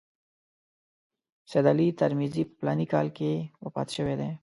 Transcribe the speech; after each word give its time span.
سید 1.51 1.65
علي 1.71 1.87
ترمذي 1.99 2.43
په 2.47 2.53
فلاني 2.59 2.85
کال 2.93 3.07
کې 3.17 3.31
وفات 3.63 3.87
شوی 3.95 4.15
دی. 4.19 4.31